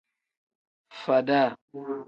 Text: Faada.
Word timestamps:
Faada. 1.01 1.45